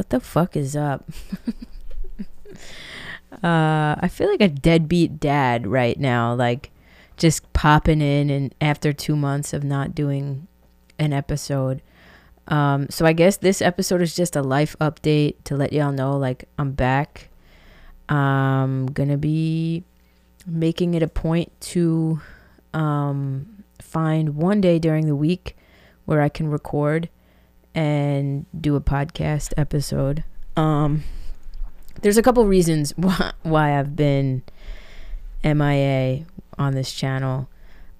[0.00, 1.04] what the fuck is up?
[3.44, 6.70] uh, I feel like a deadbeat dad right now, like
[7.18, 10.48] just popping in and after two months of not doing
[10.98, 11.82] an episode.
[12.48, 16.16] Um, so I guess this episode is just a life update to let y'all know,
[16.16, 17.28] like I'm back.
[18.08, 19.84] I'm gonna be
[20.46, 22.22] making it a point to
[22.72, 25.58] um, find one day during the week
[26.06, 27.10] where I can record
[27.74, 30.24] and do a podcast episode.
[30.56, 31.04] Um,
[32.02, 34.42] there's a couple reasons why, why I've been
[35.44, 36.24] MIA
[36.58, 37.48] on this channel.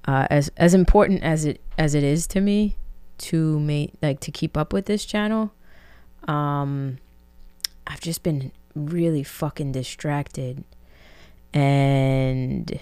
[0.06, 2.74] Uh, as as important as it as it is to me
[3.18, 5.52] to make like to keep up with this channel,
[6.26, 6.98] um,
[7.86, 10.64] I've just been really fucking distracted,
[11.52, 12.80] and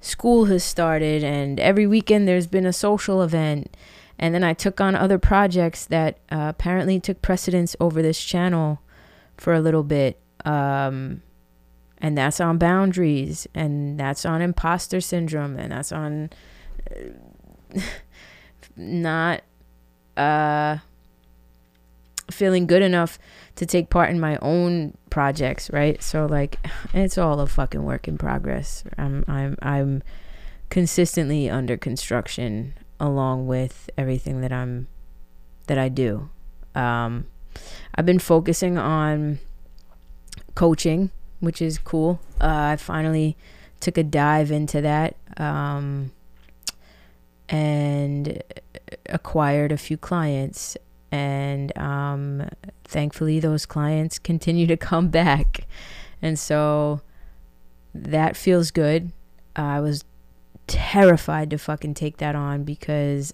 [0.00, 3.76] school has started, and every weekend there's been a social event
[4.18, 8.80] and then I took on other projects that uh, apparently took precedence over this channel
[9.36, 10.20] for a little bit.
[10.44, 11.22] Um,
[11.98, 16.30] and that's on boundaries, and that's on imposter syndrome, and that's on
[17.74, 17.80] uh,
[18.76, 19.42] not
[20.16, 20.78] uh,
[22.30, 23.18] feeling good enough
[23.56, 26.02] to take part in my own projects, right?
[26.02, 26.58] So like,
[26.92, 28.84] it's all a fucking work in progress.
[28.98, 30.02] I'm I'm I'm
[30.68, 34.88] consistently under construction along with everything that I'm
[35.66, 36.30] that I do.
[36.74, 37.26] Um,
[37.94, 39.38] I've been focusing on
[40.54, 42.20] coaching, which is cool.
[42.40, 43.36] Uh, I finally
[43.80, 46.12] took a dive into that um,
[47.48, 48.42] and
[49.06, 50.76] acquired a few clients.
[51.12, 52.48] And um,
[52.84, 55.66] thankfully, those clients continue to come back.
[56.20, 57.00] And so
[57.94, 59.12] that feels good.
[59.56, 60.04] Uh, I was
[60.66, 63.32] terrified to fucking take that on because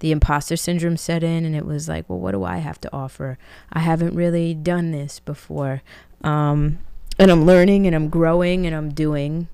[0.00, 2.92] the imposter syndrome set in and it was like, well, what do I have to
[2.92, 3.38] offer?
[3.72, 5.82] I haven't really done this before.
[6.22, 6.78] Um,
[7.18, 9.48] and I'm learning and I'm growing and I'm doing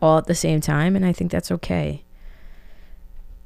[0.00, 0.94] all at the same time.
[0.94, 2.02] And I think that's okay.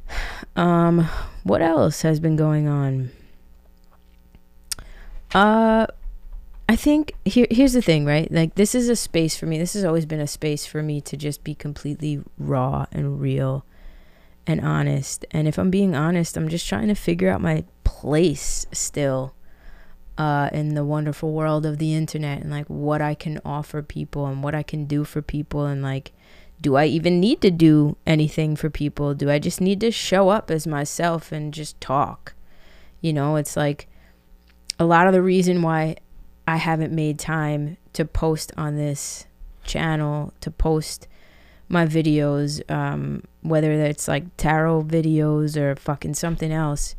[0.56, 1.08] Um,
[1.44, 3.12] what else has been going on?
[5.32, 5.86] Uh,
[6.70, 8.30] I think here here's the thing, right?
[8.30, 9.58] Like this is a space for me.
[9.58, 13.66] This has always been a space for me to just be completely raw and real
[14.46, 15.26] and honest.
[15.32, 19.34] And if I'm being honest, I'm just trying to figure out my place still
[20.16, 24.26] uh, in the wonderful world of the internet and like what I can offer people
[24.26, 26.12] and what I can do for people and like
[26.60, 29.12] do I even need to do anything for people?
[29.14, 32.34] Do I just need to show up as myself and just talk?
[33.00, 33.88] You know, it's like
[34.78, 35.96] a lot of the reason why
[36.46, 39.26] I haven't made time to post on this
[39.64, 41.06] channel, to post
[41.68, 46.96] my videos, um, whether it's like tarot videos or fucking something else,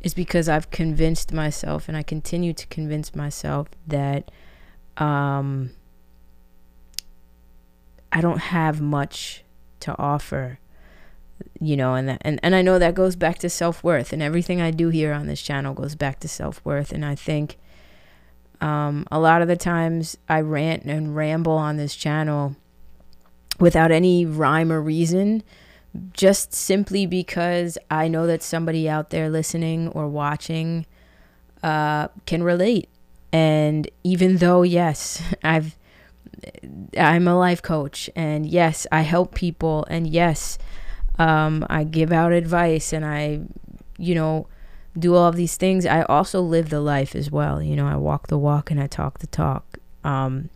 [0.00, 4.30] is because I've convinced myself and I continue to convince myself that
[4.96, 5.70] um,
[8.12, 9.44] I don't have much
[9.80, 10.58] to offer
[11.60, 14.60] you know and that, and and I know that goes back to self-worth and everything
[14.60, 17.58] I do here on this channel goes back to self-worth and I think
[18.64, 22.56] um, a lot of the times I rant and ramble on this channel
[23.60, 25.42] without any rhyme or reason,
[26.14, 30.86] just simply because I know that somebody out there listening or watching
[31.62, 32.88] uh, can relate.
[33.34, 35.76] And even though, yes, I've
[36.98, 40.56] I'm a life coach, and yes, I help people, and yes,
[41.18, 43.40] um, I give out advice, and I,
[43.98, 44.46] you know,
[44.98, 47.62] do all of these things, I also live the life as well.
[47.62, 49.78] You know, I walk the walk and I talk the talk.
[50.04, 50.50] Um,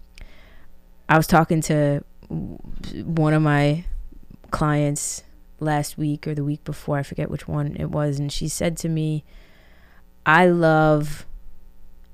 [1.09, 3.84] I was talking to one of my
[4.50, 5.25] clients
[5.60, 8.77] last week or the week before, I forget which one it was, and she said
[8.78, 9.25] to me,
[10.25, 11.27] I love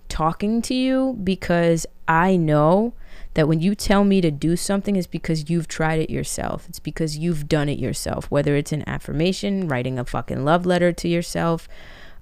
[0.09, 2.95] talking to you because I know
[3.34, 6.67] that when you tell me to do something it's because you've tried it yourself.
[6.69, 10.93] It's because you've done it yourself, whether it's an affirmation, writing a fucking love letter
[10.93, 11.69] to yourself,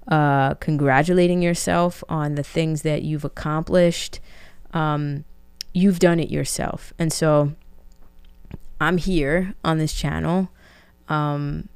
[0.07, 4.19] uh, congratulating yourself on the things that you've accomplished.
[4.73, 5.25] Um,
[5.73, 6.93] you've done it yourself.
[6.99, 7.53] And so
[8.81, 10.49] I'm here on this channel
[11.09, 11.69] um,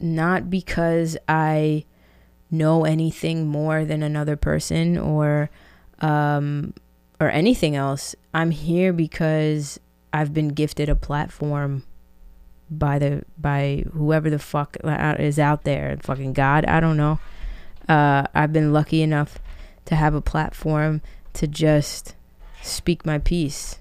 [0.00, 1.84] not because I
[2.50, 5.50] know anything more than another person or
[6.00, 6.74] um,
[7.20, 8.14] or anything else.
[8.34, 9.78] I'm here because
[10.12, 11.84] I've been gifted a platform
[12.78, 17.18] by the by whoever the fuck is out there, fucking God, I don't know.
[17.88, 19.38] Uh, I've been lucky enough
[19.86, 21.02] to have a platform
[21.34, 22.14] to just
[22.62, 23.78] speak my piece.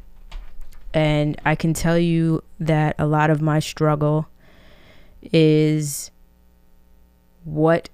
[0.93, 4.27] And I can tell you that a lot of my struggle
[5.21, 6.11] is
[7.43, 7.89] what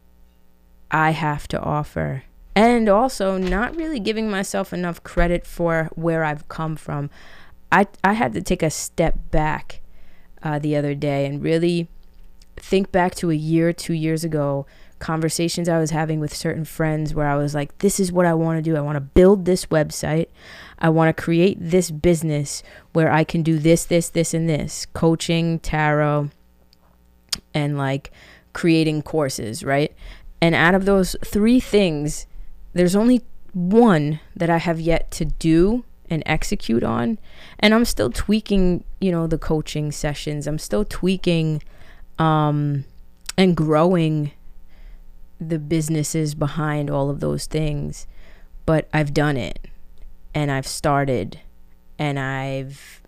[0.89, 2.23] I have to offer
[2.55, 7.11] and also not really giving myself enough credit for where I've come from.
[7.71, 9.81] I I had to take a step back
[10.43, 11.87] uh, the other day and really
[12.55, 14.65] think back to a year, two years ago,
[14.99, 18.33] conversations I was having with certain friends where I was like, this is what I
[18.33, 18.75] want to do.
[18.75, 20.27] I want to build this website.
[20.79, 22.63] I want to create this business
[22.93, 26.29] where I can do this, this, this, and this coaching, tarot,
[27.53, 28.11] and like
[28.53, 29.95] creating courses, right?
[30.41, 32.25] And out of those three things,
[32.73, 33.23] there's only
[33.53, 37.17] one that I have yet to do and execute on.
[37.59, 40.47] And I'm still tweaking, you know, the coaching sessions.
[40.47, 41.61] I'm still tweaking
[42.19, 42.85] um,
[43.37, 44.31] and growing
[45.39, 48.07] the businesses behind all of those things.
[48.65, 49.59] But I've done it
[50.33, 51.39] and I've started
[51.97, 53.01] and I've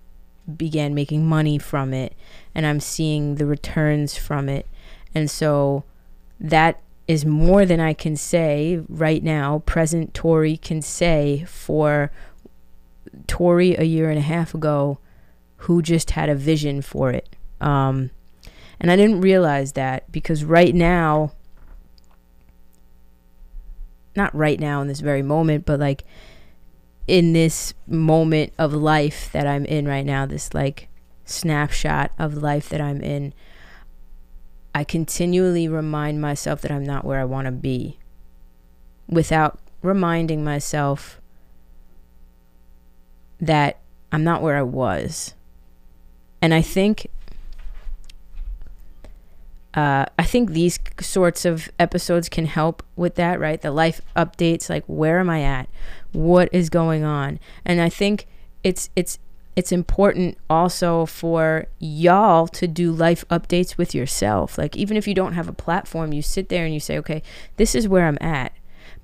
[0.58, 2.14] began making money from it
[2.56, 4.68] and I'm seeing the returns from it.
[5.14, 5.84] And so
[6.40, 12.12] that is more than I can say right now, present Tori can say for
[13.30, 14.98] Tori a year and a half ago
[15.58, 17.36] who just had a vision for it.
[17.62, 18.10] Um,
[18.80, 21.34] and I didn't realize that because right now,
[24.16, 26.04] not right now in this very moment, but like
[27.08, 30.88] in this moment of life that I'm in right now, this like
[31.26, 33.34] snapshot of life that I'm in,
[34.74, 38.00] I continually remind myself that I'm not where I want to be
[39.08, 41.19] without reminding myself
[43.40, 43.80] that
[44.12, 45.34] I'm not where I was.
[46.42, 47.08] And I think
[49.74, 53.62] uh, I think these sorts of episodes can help with that, right?
[53.62, 55.70] The life updates, like where am I at?
[56.12, 57.40] What is going on?
[57.66, 58.26] And I think
[58.64, 59.20] it's it's
[59.56, 64.58] it's important also for y'all to do life updates with yourself.
[64.58, 67.22] Like even if you don't have a platform, you sit there and you say, "Okay,
[67.58, 68.52] this is where I'm at."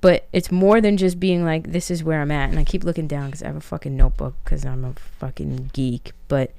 [0.06, 2.84] But it's more than just being like, "This is where I'm at." And I keep
[2.84, 6.52] looking down cuz I have a fucking notebook cuz I'm a fucking geek, but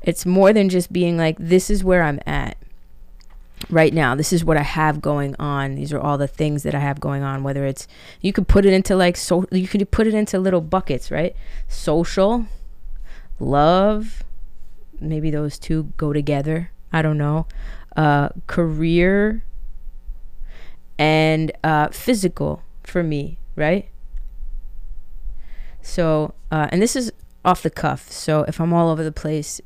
[0.00, 2.56] it's more than just being like, "This is where I'm at."
[3.70, 6.74] right now this is what i have going on these are all the things that
[6.74, 7.86] i have going on whether it's
[8.20, 11.34] you could put it into like so you could put it into little buckets right
[11.66, 12.46] social
[13.38, 14.22] love
[15.00, 17.46] maybe those two go together i don't know
[17.96, 19.42] uh career
[20.98, 23.88] and uh physical for me right
[25.82, 27.12] so uh and this is
[27.44, 29.60] off the cuff so if i'm all over the place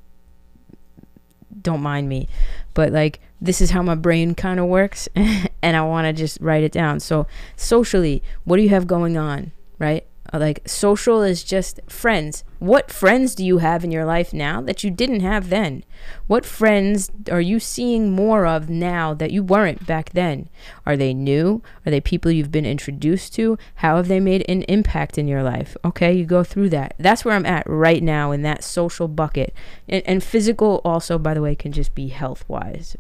[1.63, 2.29] don't mind me
[2.75, 6.39] but like this is how my brain kind of works and I want to just
[6.41, 7.01] write it down.
[7.01, 7.27] So,
[7.57, 10.07] socially, what do you have going on, right?
[10.33, 12.45] Uh, like social is just friends.
[12.59, 15.85] What friends do you have in your life now that you didn't have then?
[16.27, 20.49] What friends are you seeing more of now that you weren't back then?
[20.85, 21.63] Are they new?
[21.87, 23.57] Are they people you've been introduced to?
[23.77, 25.77] How have they made an impact in your life?
[25.85, 26.95] Okay, you go through that.
[26.99, 29.55] That's where I'm at right now in that social bucket.
[29.89, 32.97] And, and physical also, by the way, can just be health wise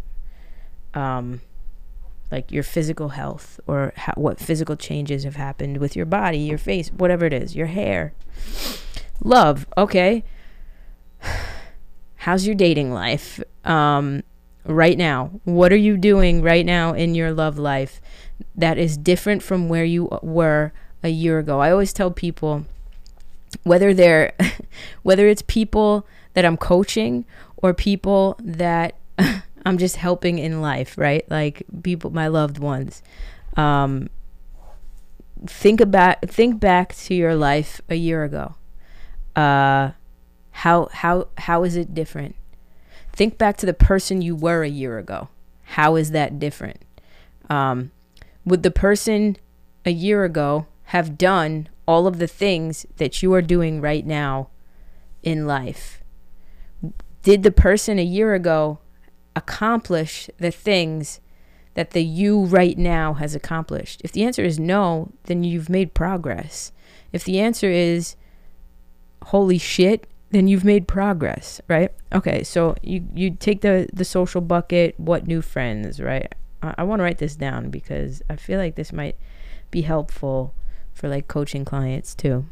[0.94, 1.40] um,
[2.30, 6.90] like your physical health or what physical changes have happened with your body, your face,
[6.90, 8.12] whatever it is, your hair.
[9.22, 10.24] Love, okay.
[12.16, 14.22] How's your dating life um,
[14.64, 15.30] right now?
[15.44, 18.00] What are you doing right now in your love life
[18.54, 20.72] that is different from where you were
[21.02, 21.60] a year ago?
[21.60, 22.66] I always tell people
[23.62, 24.34] whether they're
[25.02, 27.24] whether it's people that I'm coaching
[27.56, 28.94] or people that
[29.68, 31.30] I'm just helping in life, right?
[31.30, 33.02] Like people, my loved ones.
[33.54, 34.08] Um,
[35.46, 38.54] think about, think back to your life a year ago.
[39.36, 39.90] Uh,
[40.52, 42.34] how how how is it different?
[43.12, 45.28] Think back to the person you were a year ago.
[45.76, 46.80] How is that different?
[47.50, 47.90] Um,
[48.46, 49.36] would the person
[49.84, 54.48] a year ago have done all of the things that you are doing right now
[55.22, 56.02] in life?
[57.22, 58.78] Did the person a year ago
[59.38, 61.20] accomplish the things
[61.74, 64.02] that the you right now has accomplished?
[64.04, 66.72] If the answer is no, then you've made progress.
[67.12, 68.16] If the answer is
[69.26, 71.90] holy shit, then you've made progress, right?
[72.12, 76.34] Okay, so you you take the the social bucket, what new friends, right?
[76.62, 79.16] I, I want to write this down because I feel like this might
[79.70, 80.54] be helpful
[80.92, 82.44] for like coaching clients too.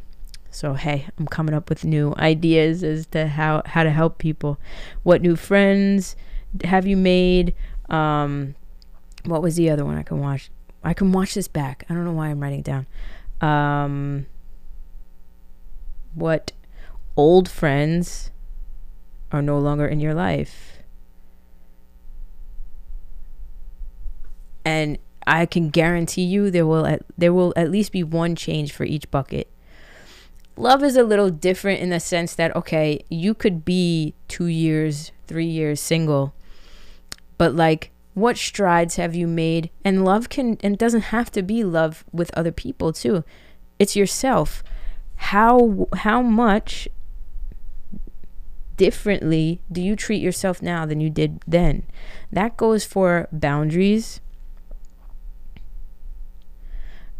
[0.50, 4.58] So hey, I'm coming up with new ideas as to how how to help people.
[5.02, 6.16] What new friends
[6.64, 7.54] have you made?
[7.88, 8.54] Um,
[9.24, 10.50] what was the other one I can watch?
[10.82, 11.84] I can watch this back.
[11.90, 12.86] I don't know why I'm writing it down.
[13.40, 14.26] Um,
[16.14, 16.52] what
[17.16, 18.30] old friends
[19.32, 20.78] are no longer in your life?
[24.64, 28.72] And I can guarantee you there will at, there will at least be one change
[28.72, 29.50] for each bucket.
[30.56, 35.12] Love is a little different in the sense that okay, you could be 2 years,
[35.26, 36.32] 3 years single.
[37.38, 39.68] But like what strides have you made?
[39.84, 43.24] And love can and doesn't have to be love with other people too.
[43.78, 44.64] It's yourself.
[45.16, 46.88] How how much
[48.78, 51.82] differently do you treat yourself now than you did then?
[52.32, 54.22] That goes for boundaries.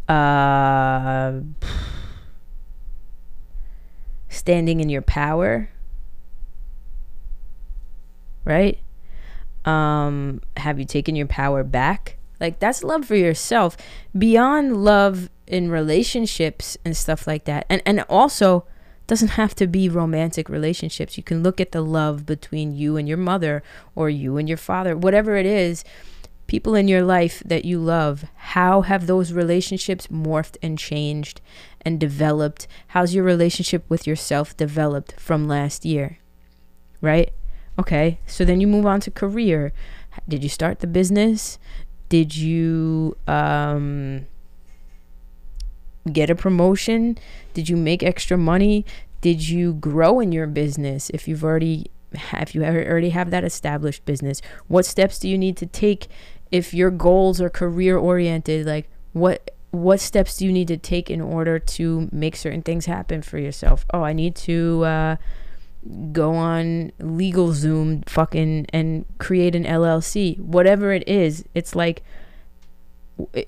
[0.09, 1.41] Uh,
[4.31, 5.69] standing in your power,
[8.47, 8.79] right?
[9.67, 12.17] Um, have you taken your power back?
[12.41, 13.77] Like that's love for yourself
[14.17, 17.67] beyond love in relationships and stuff like that.
[17.69, 18.67] And and also
[19.07, 21.17] doesn't have to be romantic relationships.
[21.17, 23.63] You can look at the love between you and your mother
[23.95, 25.85] or you and your father, whatever it is.
[26.47, 31.41] People in your life that you love, how have those relationships morphed and changed
[31.83, 32.69] and developed?
[32.89, 36.19] How's your relationship with yourself developed from last year?
[37.01, 37.33] Right?
[37.79, 39.73] Okay, so then you move on to career.
[40.29, 41.59] Did you start the business?
[42.09, 44.27] Did you um,
[46.11, 47.19] get a promotion?
[47.53, 48.85] Did you make extra money?
[49.21, 51.11] Did you grow in your business?
[51.11, 51.91] If you've already
[52.33, 56.07] if you already have that established business, what steps do you need to take
[56.51, 58.67] if your goals are career oriented?
[58.67, 62.87] Like what what steps do you need to take in order to make certain things
[62.87, 63.85] happen for yourself?
[63.93, 65.17] Oh, I need to uh,
[66.13, 70.39] go on LegalZoom fucking and create an LLC.
[70.41, 72.03] Whatever it is, it's like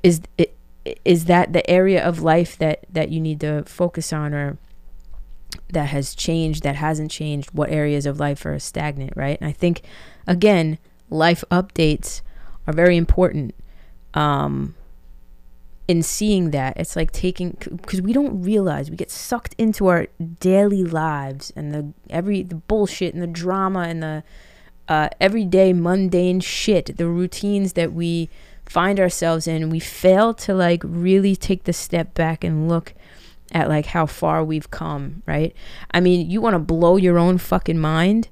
[0.02, 0.56] is it
[1.04, 4.58] is that the area of life that that you need to focus on or
[5.72, 9.52] that has changed that hasn't changed what areas of life are stagnant right and i
[9.52, 9.82] think
[10.26, 10.78] again
[11.10, 12.22] life updates
[12.66, 13.54] are very important
[14.14, 14.74] um
[15.88, 20.06] in seeing that it's like taking because we don't realize we get sucked into our
[20.38, 24.22] daily lives and the every the bullshit and the drama and the
[24.88, 28.28] uh, everyday mundane shit the routines that we
[28.66, 32.92] find ourselves in we fail to like really take the step back and look
[33.52, 35.56] at like how far we've come right?
[35.90, 38.28] I mean you want to blow your own fucking mind?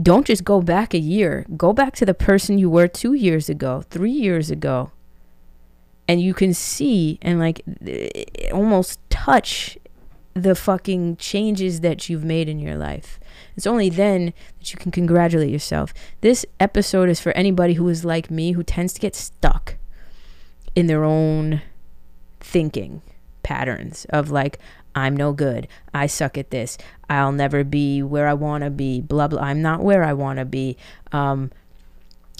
[0.00, 1.46] Don't just go back a year.
[1.56, 4.92] Go back to the person you were two years ago three years ago
[6.08, 7.62] and you can see and like
[8.52, 9.78] almost touch
[10.34, 13.20] the fucking changes that you've made in your life.
[13.56, 15.94] It's only then that you can congratulate yourself.
[16.20, 19.76] This episode is for anybody who is like me, who tends to get stuck
[20.74, 21.62] in their own
[22.40, 23.00] thinking
[23.42, 24.58] patterns of like,
[24.96, 25.68] I'm no good.
[25.92, 26.78] I suck at this.
[27.08, 29.00] I'll never be where I want to be.
[29.00, 29.42] Blah, blah.
[29.42, 30.76] I'm not where I want to be.
[31.12, 31.50] Um,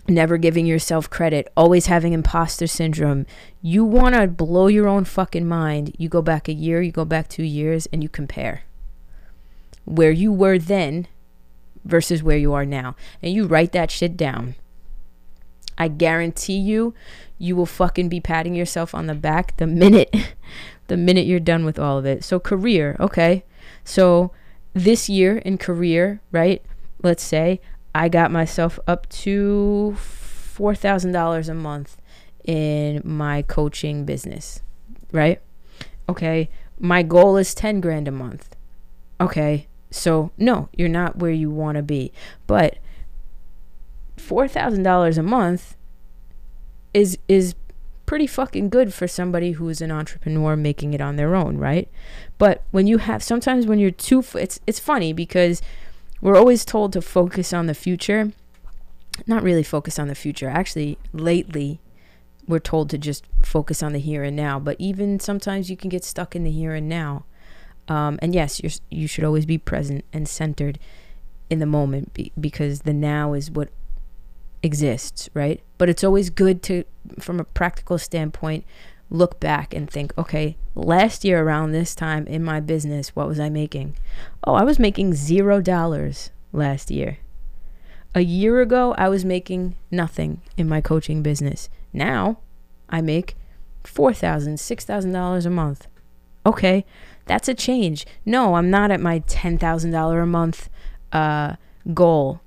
[0.09, 3.27] never giving yourself credit, always having imposter syndrome.
[3.63, 5.95] You want to blow your own fucking mind.
[5.99, 8.63] You go back a year, you go back two years, and you compare
[9.85, 11.07] where you were then
[11.85, 12.97] versus where you are now.
[13.23, 14.55] And you write that shit down.
[15.77, 16.95] I guarantee you,
[17.39, 20.15] you will fucking be patting yourself on the back the minute,
[20.87, 22.25] the minute you're done with all of it.
[22.25, 23.45] So, career, okay.
[23.85, 24.33] So,
[24.73, 26.63] this year in career, right?
[27.03, 27.61] Let's say
[27.95, 31.97] I got myself up to $4,000 a month
[32.45, 34.61] in my coaching business,
[35.13, 35.41] right?
[36.09, 38.57] Okay, my goal is 10 grand a month.
[39.21, 42.13] Okay, so no, you're not where you want to be.
[42.47, 42.79] But
[44.17, 45.77] $4,000 a month
[46.93, 47.55] is is
[48.07, 51.89] pretty fucking good for somebody who's an entrepreneur making it on their own, right?
[52.39, 55.63] But when you have sometimes when you're too it's it's funny because
[56.25, 58.33] we're always told to focus on the future.
[59.27, 60.49] Not really focus on the future.
[60.49, 61.81] Actually, lately,
[62.49, 64.59] we're told to just focus on the here and now.
[64.59, 67.27] But even sometimes you can get stuck in the here and now.
[67.89, 70.79] Um, and yes, you you should always be present and centered
[71.51, 73.69] in the moment be, because the now is what
[74.63, 75.61] exists, right?
[75.77, 76.85] But it's always good to,
[77.21, 78.65] from a practical standpoint,
[79.11, 83.39] look back and think, okay, last year around this time in my business, what was
[83.39, 83.97] I making?
[84.45, 87.19] Oh, I was making zero dollars last year.
[88.15, 91.69] A year ago, I was making nothing in my coaching business.
[91.93, 92.39] Now,
[92.89, 93.37] I make
[93.85, 95.89] $4,000, $6,000 a month.
[96.47, 96.85] Okay,
[97.27, 98.07] that's a change.
[98.25, 100.69] No, I'm not at my $10,000 a month
[101.13, 101.57] uh,
[101.93, 102.41] goal,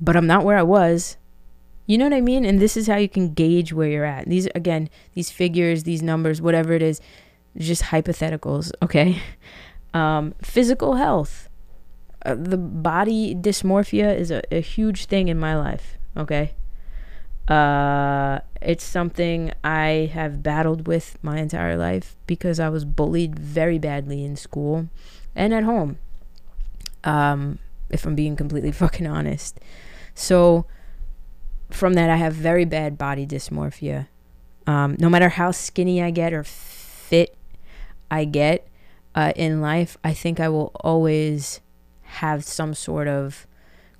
[0.00, 1.16] but I'm not where I was
[1.86, 2.44] you know what I mean?
[2.44, 4.28] And this is how you can gauge where you're at.
[4.28, 7.00] These again, these figures, these numbers, whatever it is,
[7.56, 9.20] just hypotheticals, okay?
[9.94, 11.48] Um, physical health.
[12.22, 16.52] Uh, the body dysmorphia is a, a huge thing in my life, okay?
[17.48, 23.78] Uh, It's something I have battled with my entire life because I was bullied very
[23.78, 24.88] badly in school
[25.34, 25.96] and at home.
[27.04, 29.60] Um, if I'm being completely fucking honest.
[30.14, 30.66] So
[31.70, 34.08] from that, I have very bad body dysmorphia.
[34.66, 37.36] Um, no matter how skinny I get or fit
[38.10, 38.66] I get
[39.14, 41.60] uh, in life, I think I will always
[42.02, 43.46] have some sort of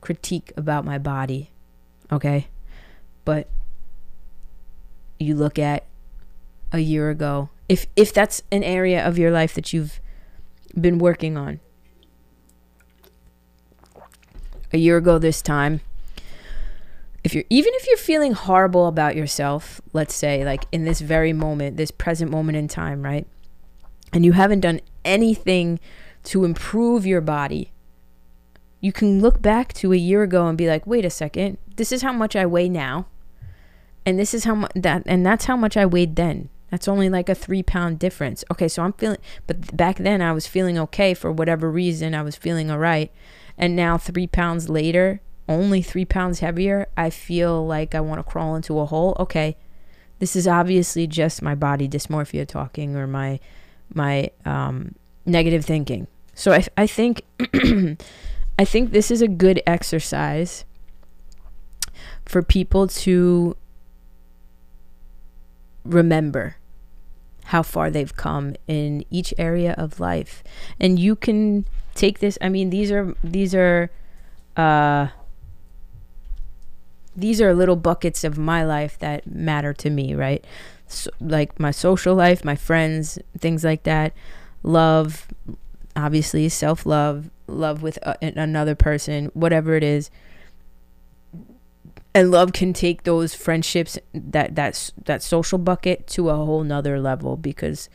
[0.01, 1.51] critique about my body.
[2.11, 2.49] Okay.
[3.25, 3.49] But
[5.19, 5.87] you look at
[6.73, 10.01] a year ago, if, if that's an area of your life that you've
[10.79, 11.61] been working on,
[14.73, 15.81] a year ago this time,
[17.27, 21.33] if you're even if you're feeling horrible about yourself, let's say like in this very
[21.33, 23.27] moment, this present moment in time, right?
[24.13, 25.81] And you haven't done anything
[26.23, 27.73] to improve your body.
[28.81, 31.59] You can look back to a year ago and be like, "Wait a second.
[31.75, 33.07] This is how much I weigh now."
[34.07, 36.49] And this is how much that and that's how much I weighed then.
[36.71, 38.45] That's only like a 3 pound difference.
[38.53, 39.19] Okay, so I'm feeling
[39.49, 42.15] but back then I was feeling okay for whatever reason.
[42.15, 43.11] I was feeling all right.
[43.59, 48.31] And now 3 pounds later, only three pounds heavier, I feel like I want to
[48.31, 49.17] crawl into a hole.
[49.21, 49.57] Okay,
[50.19, 53.39] this is obviously just my body dysmorphia talking or my
[53.95, 56.07] my um, negative thinking.
[56.35, 57.23] So I I think
[58.59, 60.65] I think this is a good exercise
[62.25, 63.57] for people to
[65.85, 66.57] remember
[67.45, 70.43] how far they've come in each area of life
[70.81, 73.89] and you can take this i mean these are these are
[74.57, 75.07] uh
[77.17, 80.45] these are little buckets of my life that matter to me, right?
[80.87, 84.13] So, like my social life, my friends, things like that.
[84.63, 85.29] Love,
[85.97, 90.11] obviously, self love, love with uh, a, another person, whatever it is.
[92.15, 97.01] And love can take those friendships, that that that social bucket, to a whole nother
[97.01, 97.89] level because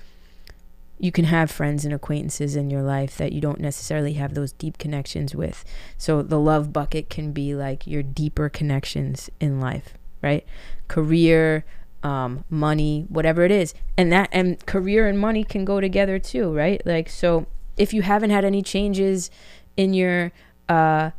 [1.02, 4.52] you can have friends and acquaintances in your life that you don't necessarily have those
[4.52, 5.66] deep connections with.
[5.98, 10.46] So the love bucket can be like your deeper connections in life, right?
[10.88, 11.66] Career,
[12.04, 13.74] um, money, whatever it is.
[13.98, 16.86] And that and career and money can go together too, right?
[16.86, 17.48] Like so
[17.78, 19.32] if you haven't had any changes
[19.76, 20.32] in your
[20.70, 21.10] uh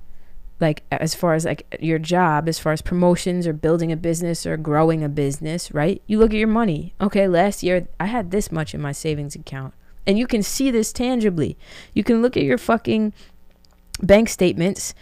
[0.63, 4.47] like as far as like your job as far as promotions or building a business
[4.47, 6.01] or growing a business right?
[6.07, 6.95] You look at your money.
[7.01, 9.75] Okay last year i had this much in my savings account.
[10.07, 11.59] And you can see this tangibly.
[11.93, 13.13] You can look at your fucking
[14.01, 14.95] bank statements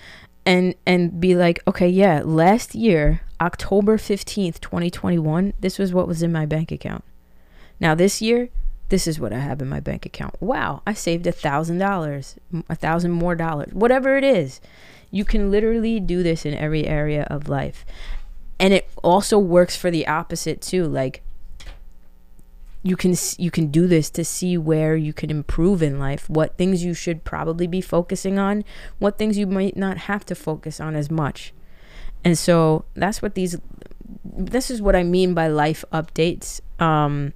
[0.45, 6.23] and and be like okay yeah last year october 15th 2021 this was what was
[6.23, 7.05] in my bank account.
[7.79, 8.49] Now this year
[8.89, 10.41] this is what i have in my bank account.
[10.41, 12.37] Wow i saved a thousand dollars
[12.71, 14.61] a thousand more dollars whatever it is
[15.11, 17.85] you can literally do this in every area of life.
[18.59, 20.85] And it also works for the opposite too.
[20.85, 21.23] Like
[22.83, 26.57] you can you can do this to see where you can improve in life, what
[26.57, 28.65] things you should probably be focusing on,
[28.99, 31.53] what things you might not have to focus on as much.
[32.25, 33.57] And so that's what these
[34.25, 37.33] this is what I mean by life updates um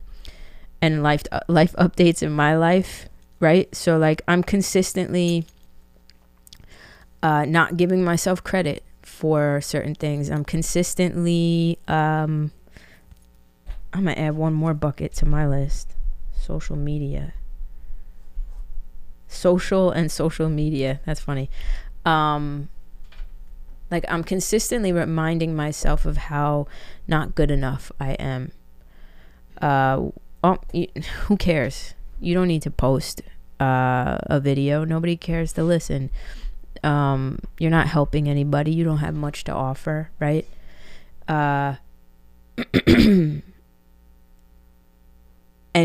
[0.80, 3.08] and life uh, life updates in my life,
[3.40, 3.74] right?
[3.74, 5.46] So like I'm consistently
[7.24, 10.30] uh, not giving myself credit for certain things.
[10.30, 12.52] I'm consistently, um,
[13.94, 15.94] I'm gonna add one more bucket to my list
[16.38, 17.32] social media.
[19.26, 21.00] Social and social media.
[21.06, 21.48] That's funny.
[22.04, 22.68] Um,
[23.90, 26.66] like, I'm consistently reminding myself of how
[27.08, 28.52] not good enough I am.
[29.62, 30.10] Uh,
[30.42, 30.58] oh,
[31.22, 31.94] who cares?
[32.20, 33.22] You don't need to post
[33.58, 34.84] uh, a video.
[34.84, 36.10] Nobody cares to listen
[36.84, 38.72] um, you're not helping anybody.
[38.72, 40.46] You don't have much to offer, right?
[41.26, 41.76] Uh,
[42.86, 43.42] and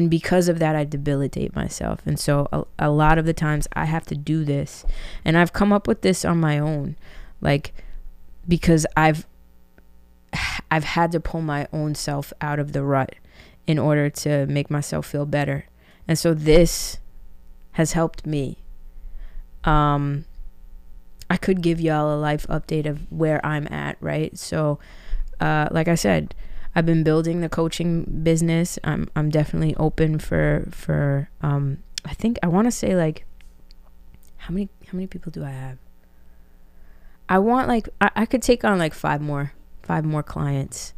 [0.09, 2.01] because of that, I debilitate myself.
[2.05, 4.85] And so a, a lot of the times I have to do this.
[5.23, 6.97] And I've come up with this on my own,
[7.41, 7.73] like
[8.47, 9.25] because I've
[10.71, 13.15] I've had to pull my own self out of the rut
[13.65, 15.65] in order to make myself feel better.
[16.07, 16.97] And so this
[17.73, 18.57] has helped me.
[19.63, 20.25] Um,
[21.29, 24.37] I could give y'all a life update of where I'm at, right?
[24.37, 24.79] So,
[25.39, 26.33] uh, like I said,
[26.75, 28.79] I've been building the coaching business.
[28.83, 33.25] I'm I'm definitely open for for um I think I want to say like
[34.37, 35.77] how many how many people do I have?
[37.27, 40.93] I want like I, I could take on like five more five more clients.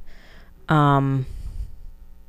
[0.70, 1.26] Um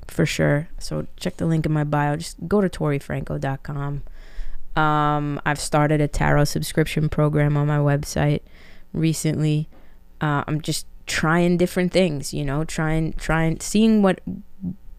[0.07, 0.69] for sure.
[0.79, 2.17] So check the link in my bio.
[2.17, 4.03] Just go to torifranco.com.
[4.77, 8.41] Um, I've started a tarot subscription program on my website
[8.93, 9.69] recently.
[10.21, 14.21] Uh, I'm just trying different things, you know, trying trying seeing what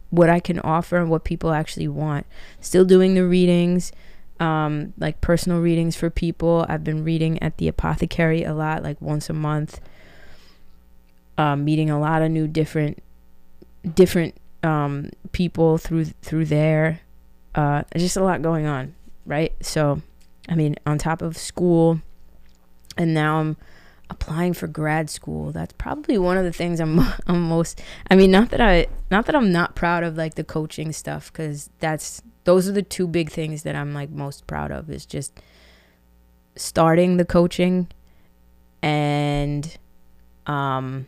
[0.10, 2.28] what I can offer and what people actually want.
[2.60, 3.92] Still doing the readings,
[4.40, 6.66] um, like personal readings for people.
[6.70, 9.80] I've been reading at the apothecary a lot, like once a month.
[11.36, 13.02] Um, meeting a lot of new different
[13.96, 17.02] different um, people through through there.
[17.56, 18.94] Uh, just a lot going on,
[19.26, 19.54] right?
[19.62, 20.02] So,
[20.50, 22.02] I mean, on top of school,
[22.98, 23.58] and now I'm
[24.10, 25.52] applying for grad school.
[25.52, 27.82] That's probably one of the things I'm I'm most.
[28.10, 31.32] I mean, not that I not that I'm not proud of like the coaching stuff,
[31.32, 34.90] because that's those are the two big things that I'm like most proud of.
[34.90, 35.40] Is just
[36.56, 37.88] starting the coaching
[38.82, 39.78] and
[40.46, 41.08] um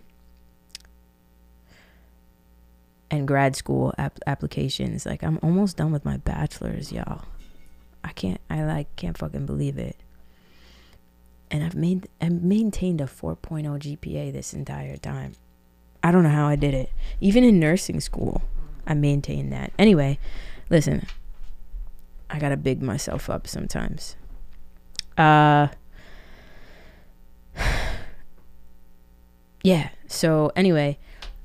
[3.11, 5.05] and grad school ap- applications.
[5.05, 7.25] Like I'm almost done with my bachelor's, y'all.
[8.15, 9.97] Can't I like can't fucking believe it.
[11.51, 15.33] And I've made I maintained a 4.0 GPA this entire time.
[16.01, 16.89] I don't know how I did it.
[17.19, 18.43] Even in nursing school,
[18.85, 19.71] I maintained that.
[19.77, 20.19] Anyway,
[20.69, 21.05] listen.
[22.29, 24.15] I got to big myself up sometimes.
[25.17, 25.67] Uh
[29.63, 30.99] Yeah, so anyway,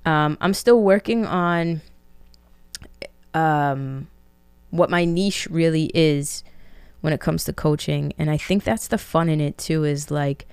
[0.04, 1.80] um, I'm still working on
[3.33, 4.09] um,
[4.70, 6.44] what my niche really is
[7.00, 8.12] when it comes to coaching.
[8.18, 10.46] And I think that's the fun in it too, is like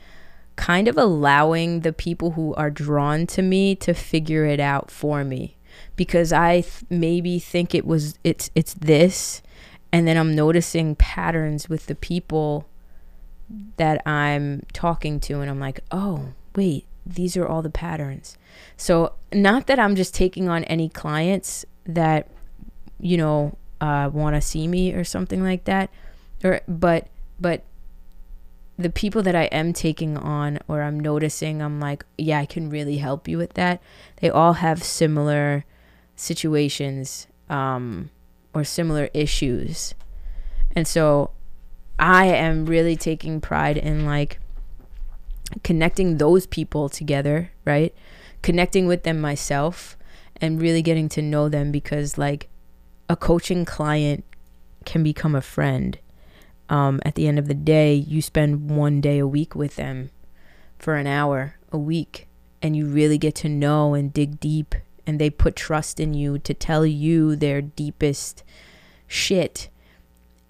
[0.55, 5.23] kind of allowing the people who are drawn to me to figure it out for
[5.23, 5.57] me.
[5.95, 9.43] Because I th- maybe think it was it's it's this,
[9.91, 12.67] and then I'm noticing patterns with the people
[13.77, 18.37] that I'm talking to, and I'm like, oh wait, these are all the patterns.
[18.75, 22.27] So, not that I'm just taking on any clients that,
[22.99, 25.89] you know, uh, want to see me or something like that,
[26.43, 27.07] or but
[27.39, 27.63] but
[28.77, 32.69] the people that I am taking on or I'm noticing, I'm like, yeah, I can
[32.69, 33.81] really help you with that.
[34.21, 35.65] They all have similar
[36.15, 38.11] situations um,
[38.53, 39.95] or similar issues,
[40.75, 41.31] and so
[41.99, 44.39] I am really taking pride in like
[45.63, 47.93] connecting those people together, right?
[48.41, 49.97] Connecting with them myself
[50.39, 52.49] and really getting to know them because, like,
[53.09, 54.23] a coaching client
[54.85, 55.97] can become a friend.
[56.69, 60.09] Um, at the end of the day, you spend one day a week with them
[60.77, 62.27] for an hour a week,
[62.61, 64.75] and you really get to know and dig deep,
[65.05, 68.43] and they put trust in you to tell you their deepest
[69.07, 69.69] shit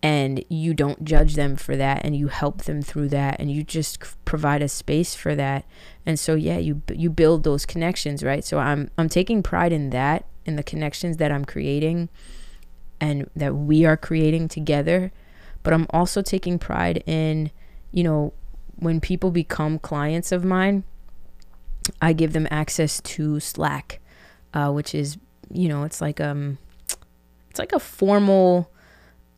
[0.03, 3.63] and you don't judge them for that and you help them through that and you
[3.63, 5.65] just provide a space for that.
[6.05, 8.43] And so yeah you you build those connections right?
[8.43, 12.09] So i'm i'm taking pride in that in the connections that i'm creating
[13.01, 15.11] and that we are creating together
[15.67, 17.51] but i'm also taking pride in
[17.91, 18.33] you know
[18.77, 20.83] when people become clients of mine
[22.01, 23.99] i give them access to slack
[24.53, 25.17] uh, which is
[25.51, 26.57] you know it's like um
[27.57, 28.71] it's like a formal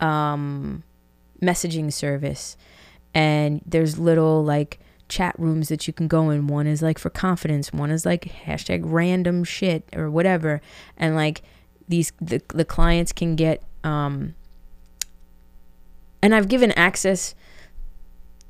[0.00, 0.82] um,
[1.42, 2.56] messaging service,
[3.14, 6.46] and there's little like chat rooms that you can go in.
[6.46, 10.60] One is like for confidence, one is like hashtag random shit or whatever,
[10.98, 11.40] and like
[11.88, 14.34] these the the clients can get um.
[16.22, 17.34] And I've given access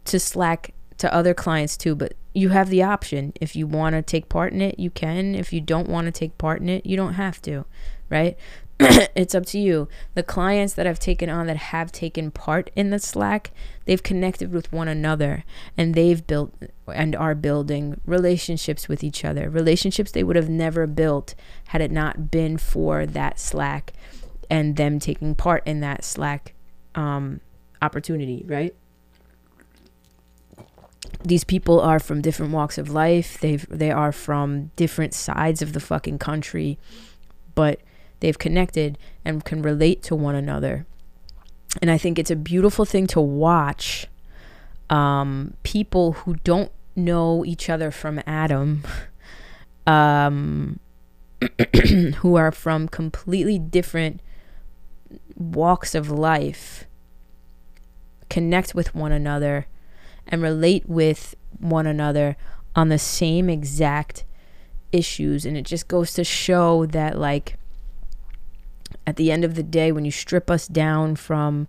[0.06, 3.32] to Slack to other clients too, but you have the option.
[3.40, 5.34] If you want to take part in it, you can.
[5.34, 7.64] If you don't want to take part in it, you don't have to,
[8.08, 8.36] right?
[8.80, 9.88] it's up to you.
[10.14, 13.50] The clients that I've taken on that have taken part in the Slack,
[13.84, 15.44] they've connected with one another
[15.76, 16.54] and they've built
[16.86, 19.50] and are building relationships with each other.
[19.50, 21.34] Relationships they would have never built
[21.68, 23.92] had it not been for that Slack
[24.48, 26.54] and them taking part in that Slack
[26.94, 27.40] um,
[27.82, 28.74] opportunity, right?
[31.22, 33.38] These people are from different walks of life.
[33.40, 36.78] They've they are from different sides of the fucking country,
[37.54, 37.80] but
[38.20, 40.86] they've connected and can relate to one another.
[41.80, 44.06] And I think it's a beautiful thing to watch
[44.88, 48.82] um, people who don't know each other from Adam,
[49.86, 50.80] um,
[52.16, 54.20] who are from completely different
[55.36, 56.86] walks of life,
[58.30, 59.66] connect with one another
[60.26, 62.36] and relate with one another
[62.74, 64.24] on the same exact
[64.92, 65.44] issues.
[65.44, 67.56] And it just goes to show that, like,
[69.06, 71.68] at the end of the day when you strip us down from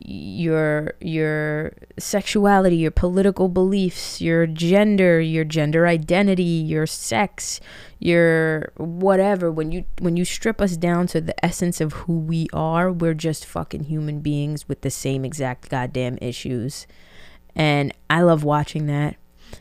[0.00, 7.60] your your sexuality, your political beliefs, your gender, your gender identity, your sex,
[7.98, 12.48] your whatever when you when you strip us down to the essence of who we
[12.52, 16.86] are, we're just fucking human beings with the same exact goddamn issues.
[17.54, 19.16] And I love watching that.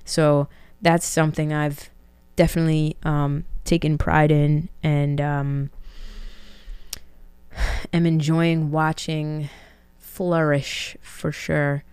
[0.06, 0.48] So
[0.82, 1.90] that's something I've
[2.36, 5.70] definitely um, taken pride in and um,
[7.94, 9.50] am enjoying watching
[10.22, 11.84] flourish for sure.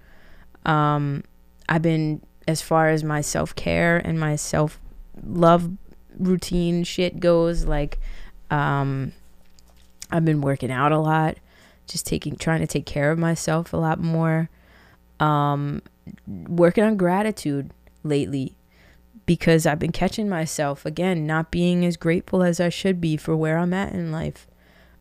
[0.67, 1.25] Um,
[1.67, 4.79] I've been, as far as my self care and my self
[5.27, 5.71] love
[6.19, 7.99] routine shit goes, like,
[8.51, 9.13] um,
[10.11, 11.39] I've been working out a lot,
[11.87, 14.51] just taking, trying to take care of myself a lot more.
[15.21, 15.81] Um,
[16.27, 17.71] working on gratitude
[18.05, 18.57] lately
[19.25, 23.35] because I've been catching myself again not being as grateful as I should be for
[23.35, 24.47] where I'm at in life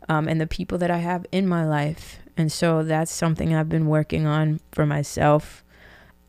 [0.08, 2.20] um, and the people that I have in my life.
[2.38, 5.64] And so that's something I've been working on for myself.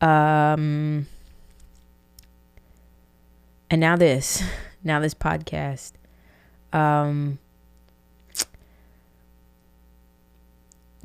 [0.01, 1.07] Um,
[3.69, 4.43] and now this,
[4.83, 5.91] now this podcast.
[6.73, 7.37] Um,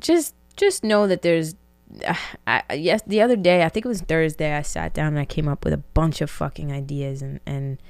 [0.05, 1.55] just just know that there's
[2.47, 5.25] I, yes the other day i think it was thursday i sat down and i
[5.25, 7.81] came up with a bunch of fucking ideas and and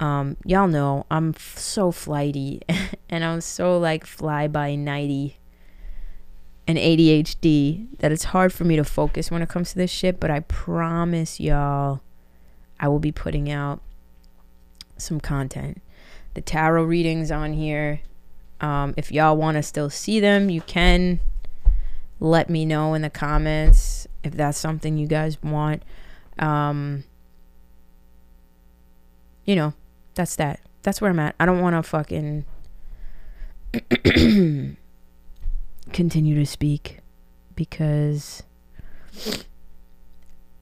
[0.00, 2.62] um y'all know i'm f- so flighty
[3.10, 5.36] and i'm so like fly by nighty
[6.66, 10.18] and adhd that it's hard for me to focus when it comes to this shit
[10.18, 12.00] but i promise y'all
[12.80, 13.80] i will be putting out
[14.96, 15.80] some content
[16.34, 18.00] the tarot readings on here
[18.60, 21.20] um, if y'all want to still see them you can
[22.20, 25.82] let me know in the comments if that's something you guys want.
[26.38, 27.04] Um,
[29.44, 29.74] you know,
[30.14, 30.60] that's that.
[30.82, 31.34] That's where I'm at.
[31.38, 32.44] I don't want to fucking
[35.94, 36.98] continue to speak
[37.54, 38.42] because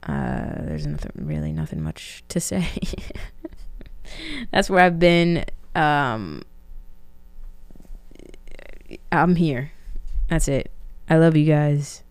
[0.03, 2.67] uh, there's nothing really nothing much to say.
[4.51, 5.43] that's where I've been.
[5.75, 6.43] Um,
[9.11, 9.71] I'm here.
[10.29, 10.71] That's it.
[11.09, 12.03] I love you guys.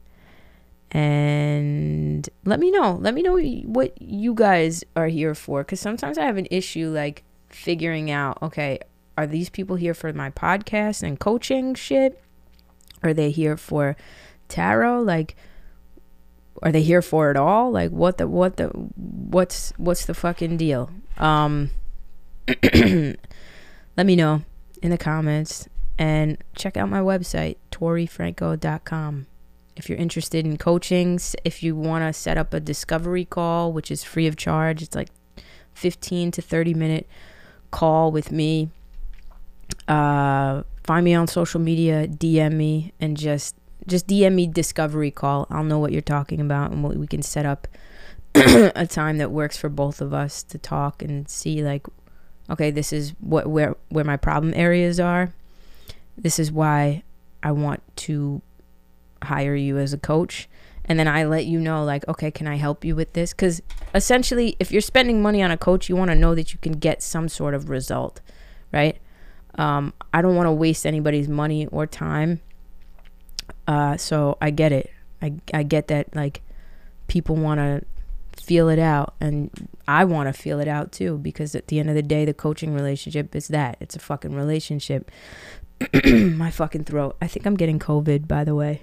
[0.90, 2.98] And let me know.
[3.00, 5.62] Let me know what you guys are here for.
[5.62, 8.80] Because sometimes I have an issue like figuring out okay,
[9.16, 12.21] are these people here for my podcast and coaching shit?
[13.02, 13.96] Are they here for
[14.48, 15.02] tarot?
[15.02, 15.36] Like,
[16.62, 17.70] are they here for it all?
[17.70, 20.90] Like, what the, what the, what's, what's the fucking deal?
[21.18, 21.70] Um,
[22.62, 23.16] let
[23.96, 24.42] me know
[24.82, 29.26] in the comments and check out my website, torifranco.com.
[29.74, 33.90] If you're interested in coaching, if you want to set up a discovery call, which
[33.90, 35.08] is free of charge, it's like
[35.74, 37.08] 15 to 30 minute
[37.70, 38.70] call with me.
[39.88, 45.46] Uh, find me on social media, DM me, and just just DM me discovery call.
[45.50, 47.66] I'll know what you're talking about, and we can set up
[48.34, 51.86] a time that works for both of us to talk and see like,
[52.48, 55.32] okay, this is what where where my problem areas are
[56.16, 57.02] this is why
[57.42, 58.42] I want to
[59.22, 60.48] hire you as a coach.
[60.84, 63.32] And then I let you know, like, okay, can I help you with this?
[63.32, 63.62] Because
[63.94, 66.72] essentially, if you're spending money on a coach, you want to know that you can
[66.72, 68.20] get some sort of result,
[68.72, 68.98] right?
[69.56, 72.40] Um, I don't want to waste anybody's money or time.
[73.66, 74.90] Uh, so I get it.
[75.20, 76.42] I, I get that, like,
[77.06, 77.84] people want to
[78.42, 79.14] feel it out.
[79.20, 79.50] And
[79.86, 82.34] I want to feel it out too, because at the end of the day, the
[82.34, 85.10] coaching relationship is that it's a fucking relationship.
[86.04, 87.16] my fucking throat.
[87.20, 88.82] I think I'm getting COVID, by the way.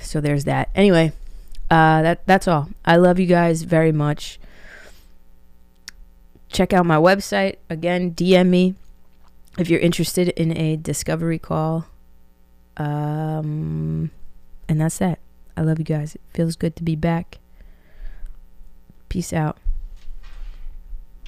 [0.00, 0.70] So there's that.
[0.74, 1.12] Anyway,
[1.70, 2.68] uh, that that's all.
[2.84, 4.38] I love you guys very much.
[6.56, 8.12] Check out my website again.
[8.12, 8.76] DM me
[9.58, 11.84] if you're interested in a discovery call.
[12.78, 14.10] Um,
[14.66, 15.18] and that's that.
[15.54, 16.14] I love you guys.
[16.14, 17.40] It feels good to be back.
[19.10, 19.58] Peace out.